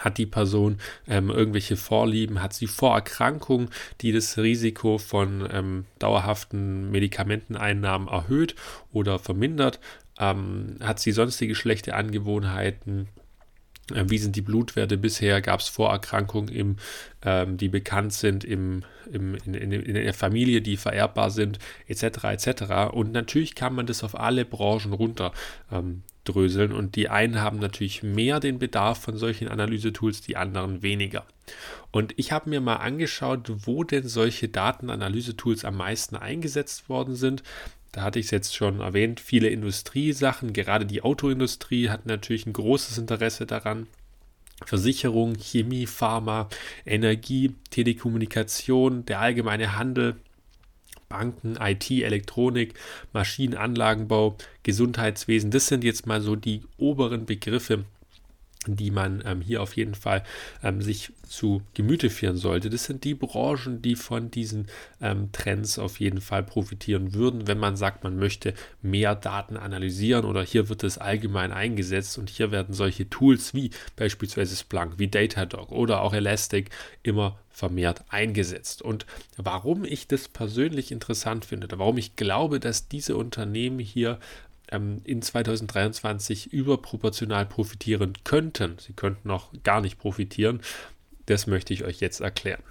[0.00, 2.42] hat die Person ähm, irgendwelche Vorlieben?
[2.42, 3.68] Hat sie Vorerkrankungen,
[4.00, 8.54] die das Risiko von ähm, dauerhaften Medikamenteneinnahmen erhöht
[8.92, 9.78] oder vermindert?
[10.18, 13.08] Ähm, hat sie sonstige schlechte Angewohnheiten?
[13.94, 15.40] Ähm, wie sind die Blutwerte bisher?
[15.40, 16.76] Gab es Vorerkrankungen, im,
[17.22, 18.82] ähm, die bekannt sind im,
[19.12, 22.24] im, in, in, in, der Familie, die vererbbar sind, etc.
[22.24, 22.92] etc.
[22.92, 25.32] Und natürlich kann man das auf alle Branchen runter
[25.70, 30.82] ähm, dröseln und die einen haben natürlich mehr den Bedarf von solchen Analysetools, die anderen
[30.82, 31.24] weniger.
[31.90, 37.42] Und ich habe mir mal angeschaut, wo denn solche Datenanalysetools am meisten eingesetzt worden sind.
[37.92, 42.52] Da hatte ich es jetzt schon erwähnt, viele Industriesachen, gerade die Autoindustrie hat natürlich ein
[42.52, 43.88] großes Interesse daran.
[44.64, 46.48] Versicherung, Chemie, Pharma,
[46.84, 50.16] Energie, Telekommunikation, der allgemeine Handel,
[51.10, 52.74] Banken, IT, Elektronik,
[53.12, 55.50] Maschinenanlagenbau, Gesundheitswesen.
[55.50, 57.84] Das sind jetzt mal so die oberen Begriffe,
[58.66, 60.22] die man ähm, hier auf jeden Fall
[60.62, 62.68] ähm, sich zu Gemüte führen sollte.
[62.68, 64.66] Das sind die Branchen, die von diesen
[65.00, 70.26] ähm, Trends auf jeden Fall profitieren würden, wenn man sagt, man möchte mehr Daten analysieren
[70.26, 75.08] oder hier wird es allgemein eingesetzt und hier werden solche Tools wie beispielsweise Splunk, wie
[75.08, 76.68] Datadog oder auch Elastic
[77.02, 78.82] immer vermehrt eingesetzt.
[78.82, 84.18] Und warum ich das persönlich interessant finde, warum ich glaube, dass diese Unternehmen hier
[84.70, 88.76] ähm, in 2023 überproportional profitieren könnten.
[88.78, 90.60] Sie könnten noch gar nicht profitieren.
[91.26, 92.62] Das möchte ich euch jetzt erklären.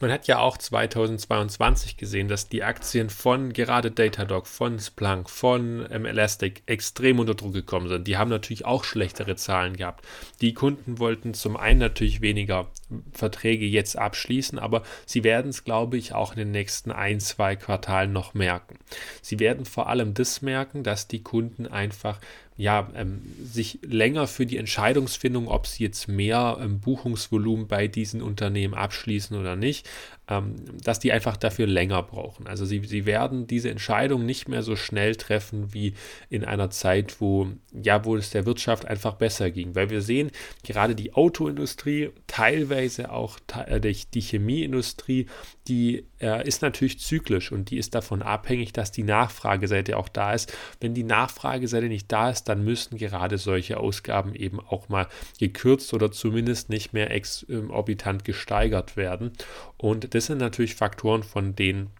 [0.00, 5.86] Man hat ja auch 2022 gesehen, dass die Aktien von gerade Datadog, von Splunk, von
[5.90, 8.06] ähm, Elastic extrem unter Druck gekommen sind.
[8.06, 10.06] Die haben natürlich auch schlechtere Zahlen gehabt.
[10.40, 12.68] Die Kunden wollten zum einen natürlich weniger
[13.12, 17.56] Verträge jetzt abschließen, aber sie werden es, glaube ich, auch in den nächsten ein, zwei
[17.56, 18.78] Quartalen noch merken.
[19.20, 22.20] Sie werden vor allem das merken, dass die Kunden einfach
[22.58, 28.20] ja, ähm, sich länger für die Entscheidungsfindung, ob sie jetzt mehr ähm, Buchungsvolumen bei diesen
[28.20, 29.88] Unternehmen abschließen oder nicht,
[30.28, 32.48] ähm, dass die einfach dafür länger brauchen.
[32.48, 35.94] Also sie, sie werden diese Entscheidung nicht mehr so schnell treffen wie
[36.30, 39.76] in einer Zeit, wo, ja, wo es der Wirtschaft einfach besser ging.
[39.76, 40.32] Weil wir sehen,
[40.64, 45.26] gerade die Autoindustrie, teilweise auch äh, die Chemieindustrie,
[45.68, 50.32] die äh, ist natürlich zyklisch und die ist davon abhängig, dass die Nachfrageseite auch da
[50.32, 50.52] ist.
[50.80, 55.06] Wenn die Nachfrageseite nicht da ist, dann müssen gerade solche Ausgaben eben auch mal
[55.38, 59.32] gekürzt oder zumindest nicht mehr exorbitant gesteigert werden.
[59.76, 61.90] Und das sind natürlich Faktoren, von denen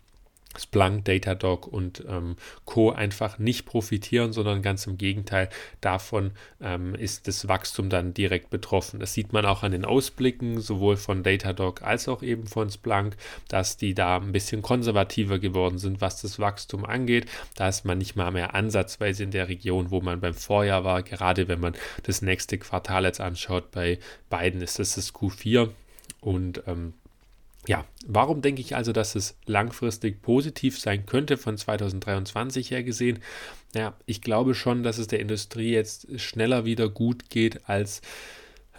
[0.58, 2.90] Splunk, Datadog und ähm, Co.
[2.90, 5.48] einfach nicht profitieren, sondern ganz im Gegenteil,
[5.80, 9.00] davon ähm, ist das Wachstum dann direkt betroffen.
[9.00, 13.16] Das sieht man auch an den Ausblicken, sowohl von Datadog als auch eben von Splunk,
[13.48, 17.26] dass die da ein bisschen konservativer geworden sind, was das Wachstum angeht.
[17.56, 21.02] Da ist man nicht mal mehr ansatzweise in der Region, wo man beim Vorjahr war.
[21.02, 25.70] Gerade wenn man das nächste Quartal jetzt anschaut, bei beiden ist das das Q4
[26.20, 26.94] und ähm,
[27.68, 33.18] ja, warum denke ich also, dass es langfristig positiv sein könnte von 2023 her gesehen?
[33.74, 38.00] Ja, ich glaube schon, dass es der Industrie jetzt schneller wieder gut geht als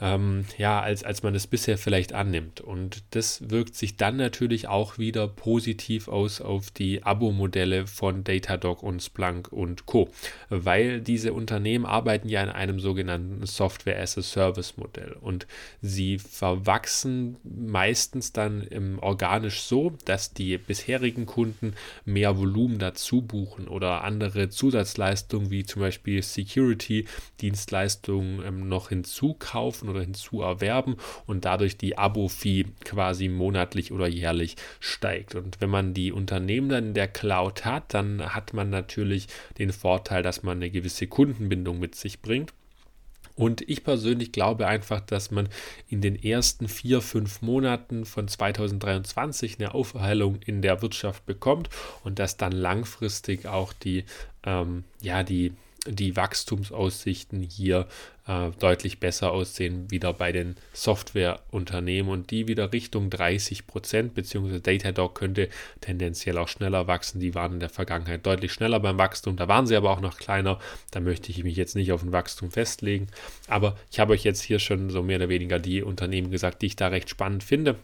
[0.01, 2.61] ähm, ja, als, als man es bisher vielleicht annimmt.
[2.61, 8.81] Und das wirkt sich dann natürlich auch wieder positiv aus auf die Abo-Modelle von Datadog
[8.81, 10.09] und Splunk und Co.
[10.49, 15.47] Weil diese Unternehmen arbeiten ja in einem sogenannten Software-as-a-Service-Modell und
[15.81, 21.73] sie verwachsen meistens dann im organisch so, dass die bisherigen Kunden
[22.05, 30.01] mehr Volumen dazu buchen oder andere Zusatzleistungen wie zum Beispiel Security-Dienstleistungen ähm, noch hinzukaufen oder
[30.01, 35.35] hinzuerwerben und dadurch die Abo-Fee quasi monatlich oder jährlich steigt.
[35.35, 39.71] Und wenn man die Unternehmen dann in der Cloud hat, dann hat man natürlich den
[39.71, 42.53] Vorteil, dass man eine gewisse Kundenbindung mit sich bringt.
[43.39, 45.47] Und ich persönlich glaube einfach, dass man
[45.87, 51.69] in den ersten vier, fünf Monaten von 2023 eine Aufheilung in der Wirtschaft bekommt
[52.03, 54.03] und dass dann langfristig auch die,
[54.43, 55.53] ähm, ja, die,
[55.87, 57.87] die Wachstumsaussichten hier
[58.29, 64.61] äh, deutlich besser aussehen, wieder bei den Softwareunternehmen und die wieder Richtung 30 Prozent, beziehungsweise
[64.61, 65.49] Datadog könnte
[65.81, 67.19] tendenziell auch schneller wachsen.
[67.19, 70.17] Die waren in der Vergangenheit deutlich schneller beim Wachstum, da waren sie aber auch noch
[70.17, 70.59] kleiner.
[70.91, 73.07] Da möchte ich mich jetzt nicht auf ein Wachstum festlegen,
[73.47, 76.67] aber ich habe euch jetzt hier schon so mehr oder weniger die Unternehmen gesagt, die
[76.67, 77.77] ich da recht spannend finde.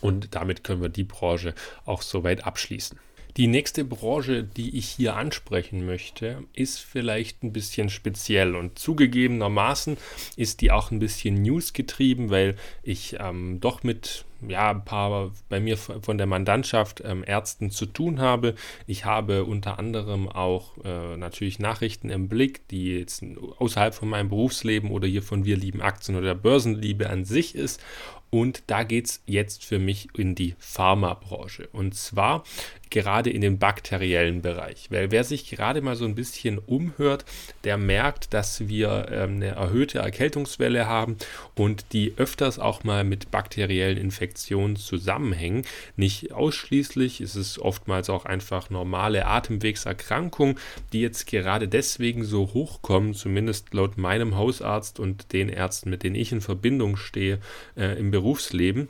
[0.00, 2.98] Und damit können wir die Branche auch soweit abschließen.
[3.36, 9.98] Die nächste Branche, die ich hier ansprechen möchte, ist vielleicht ein bisschen speziell und zugegebenermaßen
[10.36, 15.60] ist die auch ein bisschen newsgetrieben, weil ich ähm, doch mit ja, ein paar bei
[15.60, 18.54] mir von der Mandantschaft ähm, Ärzten zu tun habe.
[18.86, 23.24] Ich habe unter anderem auch äh, natürlich Nachrichten im Blick, die jetzt
[23.58, 27.54] außerhalb von meinem Berufsleben oder hier von Wir lieben Aktien oder der Börsenliebe an sich
[27.54, 27.82] ist.
[28.30, 31.68] Und da geht es jetzt für mich in die Pharmabranche.
[31.72, 32.42] Und zwar
[32.90, 34.90] gerade in den bakteriellen Bereich.
[34.90, 37.24] Weil wer sich gerade mal so ein bisschen umhört,
[37.64, 41.16] der merkt, dass wir ähm, eine erhöhte Erkältungswelle haben
[41.54, 45.64] und die öfters auch mal mit bakteriellen Infektionen zusammenhängen.
[45.96, 50.58] Nicht ausschließlich, es ist oftmals auch einfach normale Atemwegserkrankungen,
[50.92, 56.16] die jetzt gerade deswegen so hochkommen, zumindest laut meinem Hausarzt und den Ärzten, mit denen
[56.16, 57.40] ich in Verbindung stehe
[57.76, 58.88] äh, im Berufsleben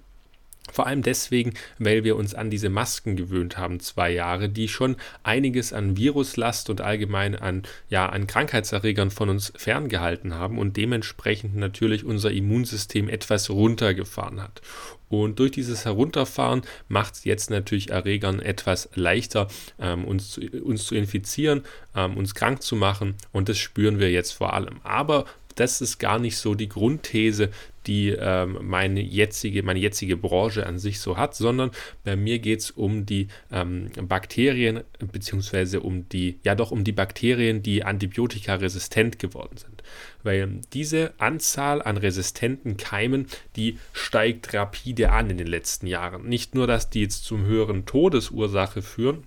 [0.72, 4.96] vor allem deswegen, weil wir uns an diese Masken gewöhnt haben, zwei Jahre, die schon
[5.22, 11.56] einiges an Viruslast und allgemein an, ja, an Krankheitserregern von uns ferngehalten haben und dementsprechend
[11.56, 14.60] natürlich unser Immunsystem etwas runtergefahren hat.
[15.08, 19.48] Und durch dieses Herunterfahren macht es jetzt natürlich Erregern etwas leichter,
[19.78, 21.62] ähm, uns, zu, uns zu infizieren,
[21.94, 23.14] ähm, uns krank zu machen.
[23.30, 24.80] Und das spüren wir jetzt vor allem.
[24.82, 27.50] Aber das ist gar nicht so die Grundthese,
[27.86, 31.70] die ähm, meine, jetzige, meine jetzige Branche an sich so hat, sondern
[32.04, 34.80] bei mir geht es um die ähm, Bakterien,
[35.12, 39.82] beziehungsweise um die, ja doch um die Bakterien, die antibiotikaresistent geworden sind.
[40.22, 46.28] Weil diese Anzahl an resistenten Keimen, die steigt rapide an in den letzten Jahren.
[46.28, 49.24] Nicht nur, dass die jetzt zum höheren Todesursache führen,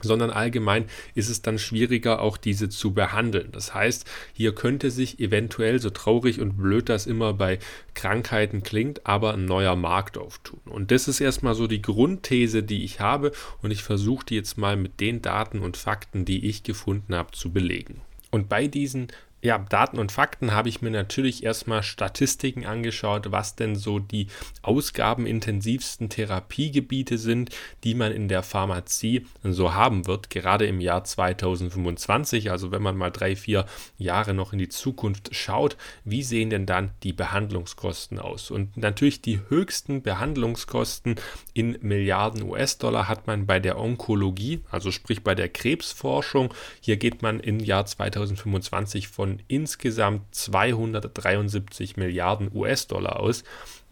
[0.00, 0.84] sondern allgemein
[1.14, 3.50] ist es dann schwieriger, auch diese zu behandeln.
[3.52, 7.58] Das heißt, hier könnte sich eventuell, so traurig und blöd das immer bei
[7.94, 10.60] Krankheiten klingt, aber ein neuer Markt auftun.
[10.66, 13.32] Und das ist erstmal so die Grundthese, die ich habe
[13.62, 17.32] und ich versuche die jetzt mal mit den Daten und Fakten, die ich gefunden habe,
[17.32, 18.00] zu belegen.
[18.30, 19.08] Und bei diesen
[19.40, 24.26] ja, Daten und Fakten habe ich mir natürlich erstmal Statistiken angeschaut, was denn so die
[24.62, 27.50] ausgabenintensivsten Therapiegebiete sind,
[27.84, 32.50] die man in der Pharmazie so haben wird, gerade im Jahr 2025.
[32.50, 36.66] Also wenn man mal drei, vier Jahre noch in die Zukunft schaut, wie sehen denn
[36.66, 38.50] dann die Behandlungskosten aus?
[38.50, 41.14] Und natürlich die höchsten Behandlungskosten
[41.54, 46.52] in Milliarden US-Dollar hat man bei der Onkologie, also sprich bei der Krebsforschung.
[46.80, 53.44] Hier geht man im Jahr 2025 von von insgesamt 273 Milliarden US-Dollar aus.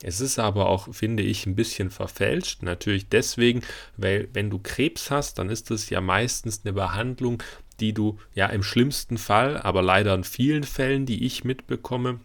[0.02, 2.62] Es ist aber auch, finde ich, ein bisschen verfälscht.
[2.62, 3.62] Natürlich deswegen,
[3.96, 7.42] weil wenn du Krebs hast, dann ist das ja meistens eine Behandlung,
[7.80, 12.20] die du ja im schlimmsten Fall, aber leider in vielen Fällen, die ich mitbekomme,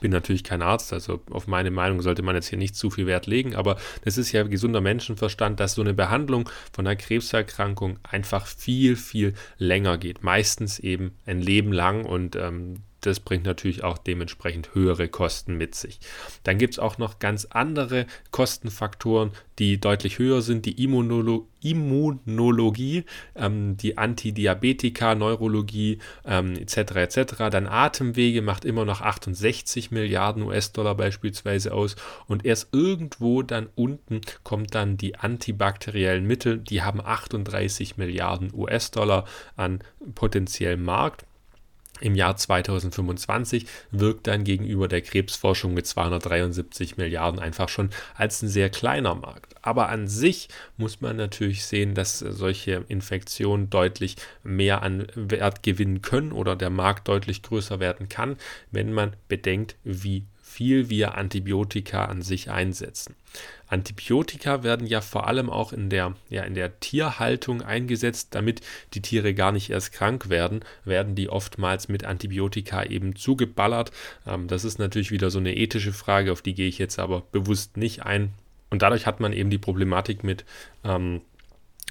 [0.00, 3.06] bin natürlich kein Arzt, also auf meine Meinung sollte man jetzt hier nicht zu viel
[3.06, 7.98] Wert legen, aber das ist ja gesunder Menschenverstand, dass so eine Behandlung von einer Krebserkrankung
[8.02, 10.22] einfach viel, viel länger geht.
[10.22, 15.74] Meistens eben ein Leben lang und ähm, das bringt natürlich auch dementsprechend höhere Kosten mit
[15.74, 16.00] sich.
[16.42, 20.66] Dann gibt es auch noch ganz andere Kostenfaktoren, die deutlich höher sind.
[20.66, 26.76] Die Immunolo Immunologie, ähm, die Antidiabetika, Neurologie ähm, etc.
[26.76, 27.34] etc.
[27.50, 31.96] Dann Atemwege macht immer noch 68 Milliarden US-Dollar beispielsweise aus.
[32.26, 39.24] Und erst irgendwo dann unten kommt dann die antibakteriellen Mittel, die haben 38 Milliarden US-Dollar
[39.56, 39.80] an
[40.14, 41.24] potenziellem Markt
[42.00, 48.48] im Jahr 2025 wirkt dann gegenüber der Krebsforschung mit 273 Milliarden einfach schon als ein
[48.48, 49.54] sehr kleiner Markt.
[49.62, 56.02] Aber an sich muss man natürlich sehen, dass solche Infektionen deutlich mehr an Wert gewinnen
[56.02, 58.36] können oder der Markt deutlich größer werden kann,
[58.70, 60.24] wenn man bedenkt, wie
[60.58, 63.14] viel wir Antibiotika an sich einsetzen.
[63.68, 69.00] Antibiotika werden ja vor allem auch in der, ja, in der Tierhaltung eingesetzt, damit die
[69.00, 73.92] Tiere gar nicht erst krank werden, werden die oftmals mit Antibiotika eben zugeballert.
[74.26, 77.22] Ähm, das ist natürlich wieder so eine ethische Frage, auf die gehe ich jetzt aber
[77.30, 78.32] bewusst nicht ein.
[78.68, 80.44] Und dadurch hat man eben die Problematik mit
[80.82, 81.20] ähm,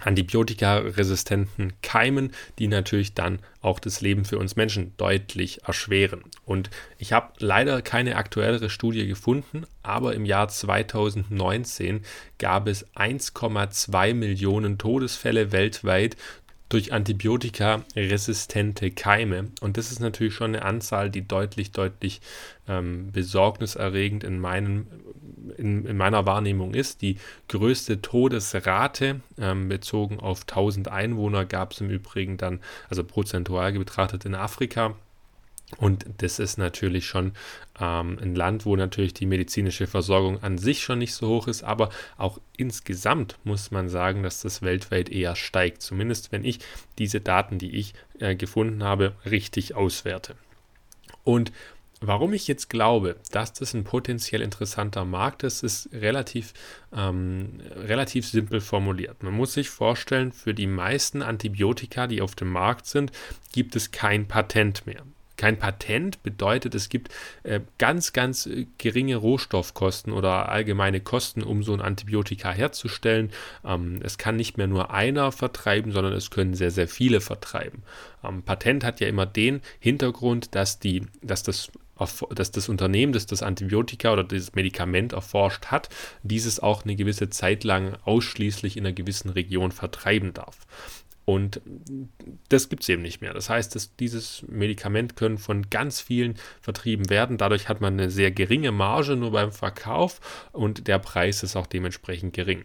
[0.01, 6.23] antibiotikaresistenten Keimen, die natürlich dann auch das Leben für uns Menschen deutlich erschweren.
[6.45, 12.01] Und ich habe leider keine aktuellere Studie gefunden, aber im Jahr 2019
[12.37, 16.15] gab es 1,2 Millionen Todesfälle weltweit
[16.69, 19.51] durch Antibiotika resistente Keime.
[19.61, 22.21] Und das ist natürlich schon eine Anzahl, die deutlich, deutlich
[22.67, 24.87] ähm, besorgniserregend in, meinen,
[25.57, 27.01] in, in, meiner Wahrnehmung ist.
[27.01, 27.17] Die
[27.49, 34.25] größte Todesrate ähm, bezogen auf 1000 Einwohner gab es im Übrigen dann, also prozentual betrachtet
[34.25, 34.95] in Afrika.
[35.75, 37.33] Und das ist natürlich schon
[37.79, 41.63] ähm, ein Land, wo natürlich die medizinische Versorgung an sich schon nicht so hoch ist,
[41.63, 45.81] aber auch insgesamt muss man sagen, dass das weltweit eher steigt.
[45.81, 46.59] Zumindest wenn ich
[46.97, 50.35] diese Daten, die ich äh, gefunden habe, richtig auswerte.
[51.25, 51.51] Und
[51.99, 56.53] Warum ich jetzt glaube, dass das ein potenziell interessanter Markt ist, ist relativ,
[56.95, 59.23] ähm, relativ simpel formuliert.
[59.23, 63.11] Man muss sich vorstellen, für die meisten Antibiotika, die auf dem Markt sind,
[63.51, 65.03] gibt es kein Patent mehr
[65.37, 71.63] kein Patent bedeutet, es gibt äh, ganz, ganz äh, geringe Rohstoffkosten oder allgemeine Kosten, um
[71.63, 73.31] so ein Antibiotika herzustellen.
[73.63, 77.83] Ähm, es kann nicht mehr nur einer vertreiben, sondern es können sehr, sehr viele vertreiben.
[78.23, 81.71] Ähm, Patent hat ja immer den Hintergrund, dass, die, dass das
[82.35, 85.89] dass das Unternehmen, das das Antibiotika oder dieses Medikament erforscht hat,
[86.23, 90.65] dieses auch eine gewisse Zeit lang ausschließlich in einer gewissen Region vertreiben darf.
[91.29, 91.59] Und
[92.47, 93.33] das gibt es eben nicht mehr.
[93.33, 97.37] Das heißt, dass dieses Medikament können von ganz vielen vertrieben werden.
[97.37, 100.21] Dadurch hat man eine sehr geringe Marge nur beim Verkauf
[100.53, 102.63] und der Preis ist auch dementsprechend gering.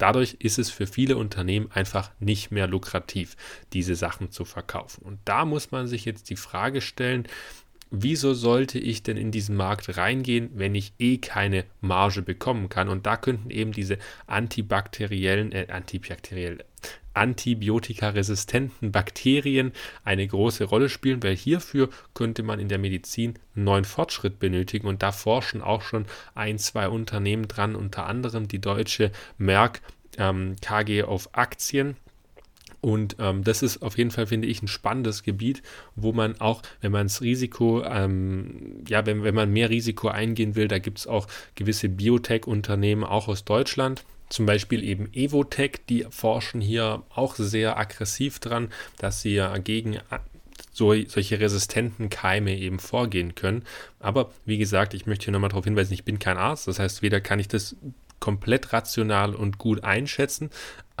[0.00, 3.36] Dadurch ist es für viele Unternehmen einfach nicht mehr lukrativ,
[3.74, 5.04] diese Sachen zu verkaufen.
[5.04, 7.28] Und da muss man sich jetzt die Frage stellen,
[7.90, 12.88] wieso sollte ich denn in diesen Markt reingehen, wenn ich eh keine Marge bekommen kann?
[12.88, 16.64] Und da könnten eben diese antibakteriellen, äh, antibakteriell,
[17.14, 19.72] antibiotikaresistenten Bakterien
[20.04, 25.02] eine große Rolle spielen, weil hierfür könnte man in der Medizin neuen Fortschritt benötigen und
[25.02, 29.80] da forschen auch schon ein, zwei Unternehmen dran, unter anderem die deutsche Merck
[30.18, 31.96] ähm, KG auf Aktien.
[32.80, 35.62] Und ähm, das ist auf jeden Fall, finde ich, ein spannendes Gebiet,
[35.96, 40.56] wo man auch, wenn man das Risiko, ähm, ja, wenn, wenn man mehr Risiko eingehen
[40.56, 46.06] will, da gibt es auch gewisse Biotech-Unternehmen, auch aus Deutschland, zum Beispiel eben Evotech, die
[46.08, 49.98] forschen hier auch sehr aggressiv dran, dass sie ja gegen
[50.72, 53.64] so, solche resistenten Keime eben vorgehen können.
[53.98, 57.02] Aber wie gesagt, ich möchte hier nochmal darauf hinweisen, ich bin kein Arzt, das heißt,
[57.02, 57.76] weder kann ich das
[58.20, 60.50] komplett rational und gut einschätzen,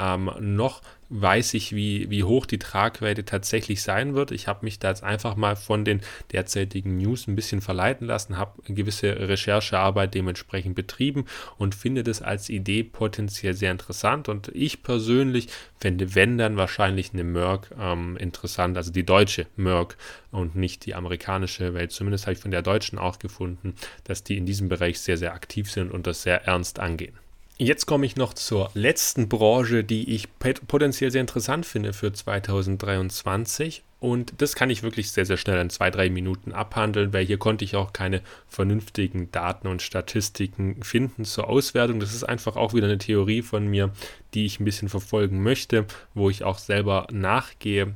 [0.00, 4.30] ähm, noch weiß ich, wie, wie hoch die Tragweite tatsächlich sein wird.
[4.30, 8.38] Ich habe mich da jetzt einfach mal von den derzeitigen News ein bisschen verleiten lassen,
[8.38, 11.24] habe gewisse Recherchearbeit dementsprechend betrieben
[11.58, 14.28] und finde das als Idee potenziell sehr interessant.
[14.28, 15.48] Und ich persönlich
[15.80, 19.96] fände, wenn dann wahrscheinlich eine Merck ähm, interessant, also die deutsche Merck
[20.30, 21.90] und nicht die amerikanische Welt.
[21.90, 25.34] Zumindest habe ich von der deutschen auch gefunden, dass die in diesem Bereich sehr, sehr
[25.34, 27.18] aktiv sind und das sehr ernst angehen.
[27.62, 33.82] Jetzt komme ich noch zur letzten Branche, die ich potenziell sehr interessant finde für 2023.
[33.98, 37.36] Und das kann ich wirklich sehr, sehr schnell in zwei, drei Minuten abhandeln, weil hier
[37.36, 42.00] konnte ich auch keine vernünftigen Daten und Statistiken finden zur Auswertung.
[42.00, 43.92] Das ist einfach auch wieder eine Theorie von mir,
[44.32, 47.92] die ich ein bisschen verfolgen möchte, wo ich auch selber nachgehe.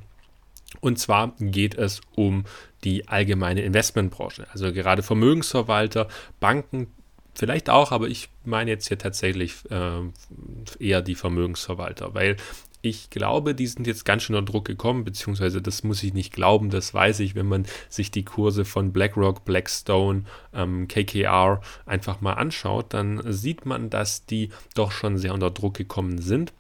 [0.83, 2.45] Und zwar geht es um
[2.85, 4.47] die allgemeine Investmentbranche.
[4.53, 6.89] Also gerade Vermögensverwalter, Banken,
[7.35, 10.01] Vielleicht auch, aber ich meine jetzt hier tatsächlich äh,
[10.79, 12.37] eher die Vermögensverwalter, weil
[12.85, 16.33] ich glaube, die sind jetzt ganz schön unter Druck gekommen, beziehungsweise das muss ich nicht
[16.33, 22.21] glauben, das weiß ich, wenn man sich die Kurse von BlackRock, Blackstone, ähm, KKR einfach
[22.21, 26.53] mal anschaut, dann sieht man, dass die doch schon sehr unter Druck gekommen sind.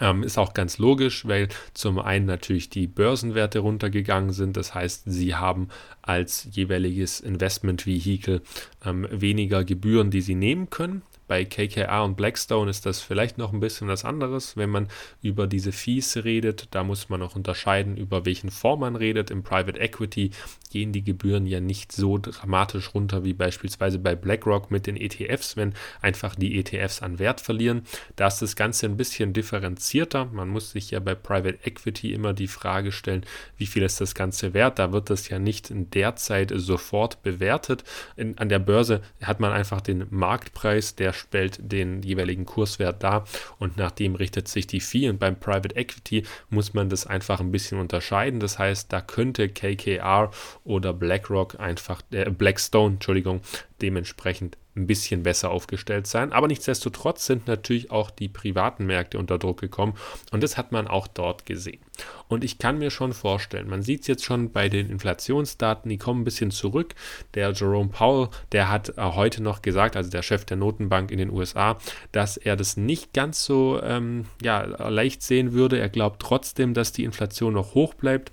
[0.00, 4.56] Ähm, ist auch ganz logisch, weil zum einen natürlich die Börsenwerte runtergegangen sind.
[4.56, 5.68] Das heißt, sie haben
[6.02, 8.42] als jeweiliges Investmentvehikel
[8.84, 11.02] ähm, weniger Gebühren, die sie nehmen können.
[11.28, 14.88] Bei KKR und Blackstone ist das vielleicht noch ein bisschen was anderes, wenn man
[15.20, 16.68] über diese Fees redet.
[16.70, 19.30] Da muss man auch unterscheiden, über welchen Fonds man redet.
[19.30, 20.30] Im Private Equity
[20.70, 25.58] gehen die Gebühren ja nicht so dramatisch runter wie beispielsweise bei BlackRock mit den ETFs,
[25.58, 27.82] wenn einfach die ETFs an Wert verlieren.
[28.16, 30.24] Da ist das Ganze ein bisschen differenzierter.
[30.26, 33.26] Man muss sich ja bei Private Equity immer die Frage stellen,
[33.58, 34.78] wie viel ist das Ganze wert?
[34.78, 37.84] Da wird das ja nicht in der Zeit sofort bewertet.
[38.16, 43.24] In, an der Börse hat man einfach den Marktpreis, der stellt den jeweiligen Kurswert dar
[43.58, 45.08] und nach dem richtet sich die Fee.
[45.08, 48.40] Und beim Private Equity muss man das einfach ein bisschen unterscheiden.
[48.40, 50.30] Das heißt, da könnte KKR
[50.64, 53.40] oder BlackRock einfach, äh, Blackstone, Entschuldigung,
[53.80, 56.32] dementsprechend ein bisschen besser aufgestellt sein.
[56.32, 59.94] Aber nichtsdestotrotz sind natürlich auch die privaten Märkte unter Druck gekommen
[60.30, 61.80] und das hat man auch dort gesehen.
[62.28, 65.98] Und ich kann mir schon vorstellen, man sieht es jetzt schon bei den Inflationsdaten, die
[65.98, 66.94] kommen ein bisschen zurück.
[67.34, 71.18] Der Jerome Powell, der hat äh, heute noch gesagt, also der Chef der Notenbank in
[71.18, 71.78] den USA,
[72.12, 75.78] dass er das nicht ganz so ähm, ja, leicht sehen würde.
[75.78, 78.32] Er glaubt trotzdem, dass die Inflation noch hoch bleibt.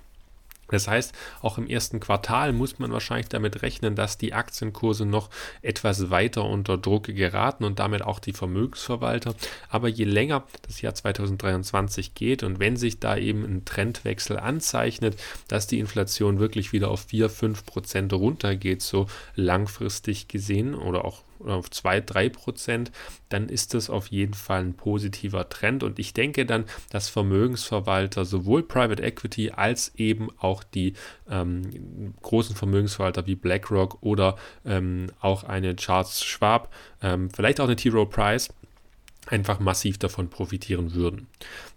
[0.68, 5.30] Das heißt, auch im ersten Quartal muss man wahrscheinlich damit rechnen, dass die Aktienkurse noch
[5.62, 9.34] etwas weiter unter Druck geraten und damit auch die Vermögensverwalter.
[9.68, 15.16] Aber je länger das Jahr 2023 geht und wenn sich da eben ein Trendwechsel anzeichnet,
[15.48, 21.22] dass die Inflation wirklich wieder auf 4, 5 Prozent runtergeht, so langfristig gesehen oder auch
[21.44, 22.92] auf 2, 3 Prozent,
[23.28, 25.82] dann ist das auf jeden Fall ein positiver Trend.
[25.82, 30.94] Und ich denke dann, dass Vermögensverwalter sowohl Private Equity als eben auch die
[31.30, 36.72] ähm, großen Vermögensverwalter wie BlackRock oder ähm, auch eine Charles Schwab,
[37.02, 37.88] ähm, vielleicht auch eine T.
[37.88, 38.50] Rowe Price,
[39.26, 41.26] einfach massiv davon profitieren würden.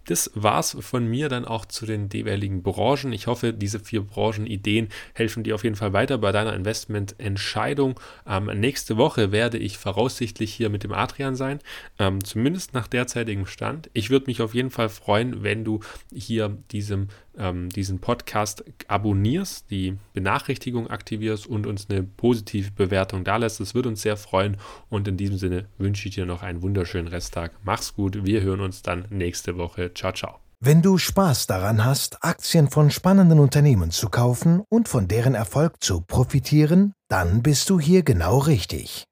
[0.06, 3.12] Das war's von mir dann auch zu den jeweiligen Branchen.
[3.12, 8.00] Ich hoffe, diese vier Branchenideen helfen dir auf jeden Fall weiter bei deiner Investmententscheidung.
[8.26, 11.60] Ähm, nächste Woche werde ich voraussichtlich hier mit dem Adrian sein,
[11.98, 13.90] ähm, zumindest nach derzeitigem Stand.
[13.92, 15.80] Ich würde mich auf jeden Fall freuen, wenn du
[16.12, 17.08] hier diesem
[17.40, 23.60] ähm, diesen Podcast abonnierst, die Benachrichtigung aktivierst und uns eine positive Bewertung da lässt.
[23.60, 24.56] Das würde uns sehr freuen.
[24.88, 27.52] Und in diesem Sinne wünsche ich dir noch einen wunderschönen Resttag.
[27.64, 28.24] Mach's gut.
[28.24, 29.92] Wir hören uns dann nächste Woche.
[29.94, 30.38] Ciao, ciao.
[30.62, 35.82] Wenn du Spaß daran hast, Aktien von spannenden Unternehmen zu kaufen und von deren Erfolg
[35.82, 39.06] zu profitieren, dann bist du hier genau richtig.